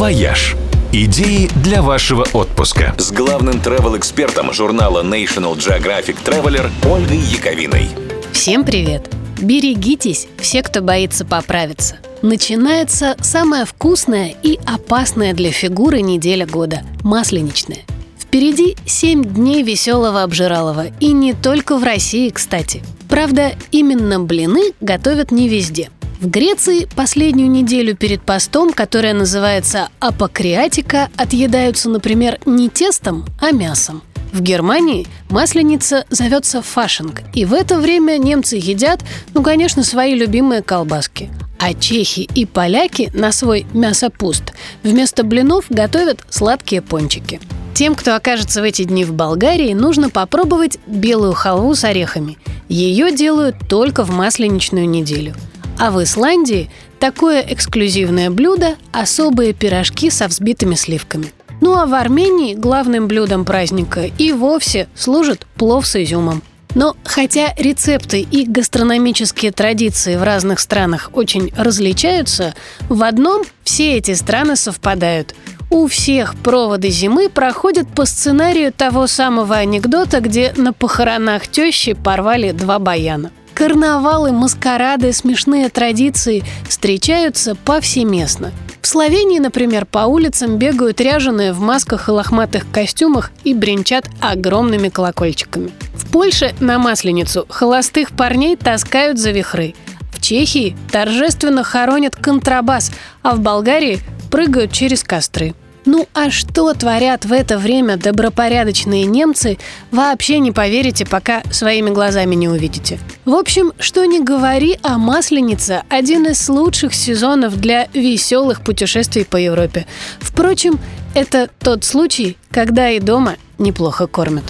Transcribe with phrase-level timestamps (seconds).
[0.00, 0.56] «Вояж».
[0.94, 2.94] Идеи для вашего отпуска.
[2.96, 7.90] С главным travel-экспертом журнала National Geographic Traveler Ольгой Яковиной.
[8.32, 9.14] Всем привет!
[9.42, 11.98] Берегитесь, все, кто боится поправиться.
[12.22, 17.84] Начинается самая вкусная и опасная для фигуры неделя года– масленичная.
[18.18, 22.82] Впереди 7 дней веселого обжиралова, и не только в России, кстати.
[23.10, 25.90] Правда, именно блины готовят не везде–
[26.20, 34.02] в Греции последнюю неделю перед постом, которая называется апокриатика, отъедаются, например, не тестом, а мясом.
[34.30, 39.00] В Германии масленица зовется фашинг, и в это время немцы едят,
[39.32, 41.30] ну, конечно, свои любимые колбаски.
[41.58, 44.52] А чехи и поляки на свой мясопуст
[44.82, 47.40] вместо блинов готовят сладкие пончики.
[47.72, 52.36] Тем, кто окажется в эти дни в Болгарии, нужно попробовать белую халву с орехами.
[52.68, 55.34] Ее делают только в масленичную неделю–
[55.80, 61.32] а в Исландии такое эксклюзивное блюдо– особые пирожки со взбитыми сливками.
[61.62, 66.42] Ну а в Армении главным блюдом праздника и вовсе служит плов с изюмом.
[66.74, 72.54] Но хотя рецепты и гастрономические традиции в разных странах очень различаются,
[72.90, 75.34] в одном все эти страны совпадают.
[75.70, 82.52] У всех проводы зимы проходят по сценарию того самого анекдота, где на похоронах тещи порвали
[82.52, 83.30] два баяна.
[83.60, 88.52] Карнавалы, маскарады, смешные традиции встречаются повсеместно.
[88.80, 94.88] В Словении, например, по улицам бегают ряженые в масках и лохматых костюмах и бренчат огромными
[94.88, 95.72] колокольчиками.
[95.92, 99.74] В Польше на Масленицу холостых парней таскают за вихры.
[100.10, 104.00] В Чехии торжественно хоронят контрабас, а в Болгарии
[104.30, 105.54] прыгают через костры.
[105.92, 109.58] Ну а что творят в это время добропорядочные немцы,
[109.90, 113.00] вообще не поверите, пока своими глазами не увидите.
[113.24, 119.36] В общем, что ни говори, а Масленица– один из лучших сезонов для веселых путешествий по
[119.36, 119.88] Европе.
[120.20, 120.78] Впрочем,
[121.14, 124.44] это тот случай, когда и дома неплохо кормят.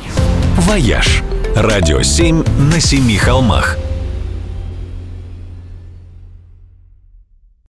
[0.58, 1.22] «Вояж»–
[1.56, 3.78] радио 7 на семи холмах–